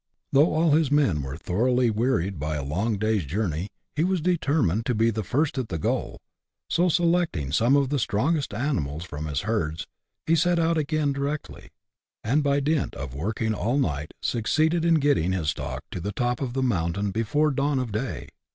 Though 0.31 0.51
all 0.51 0.71
his 0.71 0.89
a\en 0.91 1.21
were 1.21 1.37
thoroughly 1.37 1.89
w 1.89 2.05
earied 2.09 2.39
by 2.39 2.55
a 2.55 2.63
long 2.63 2.97
day's 2.97 3.21
CHAP. 3.21 3.31
II.] 3.31 3.35
REMOVAL 3.41 3.53
OF 3.61 3.61
STOCK. 3.67 3.67
19 3.67 3.67
journey, 3.67 3.67
he 3.97 4.03
was 4.03 4.21
determined 4.21 4.85
to 4.87 4.95
be 4.95 5.11
first 5.11 5.57
at 5.59 5.69
the 5.69 5.77
goal; 5.77 6.17
so, 6.71 6.89
selecting 6.89 7.51
some 7.51 7.75
of 7.75 7.89
the 7.89 7.99
strongest 7.99 8.51
animals 8.51 9.03
from 9.03 9.27
his 9.27 9.41
herds, 9.41 9.85
he 10.25 10.35
set 10.35 10.57
out 10.57 10.79
again 10.79 11.13
directly, 11.13 11.69
and 12.23 12.41
by 12.41 12.59
dint 12.59 12.95
of 12.95 13.13
working 13.13 13.53
all 13.53 13.77
night 13.77 14.15
succeeded 14.23 14.83
in 14.85 14.95
getting 14.95 15.33
his 15.33 15.49
stock 15.49 15.83
to 15.91 15.99
the 15.99 16.11
top 16.13 16.41
of 16.41 16.53
the 16.53 16.63
mountain 16.63 17.11
before 17.11 17.51
dawn 17.51 17.77
of 17.77 17.91
day. 17.91 18.29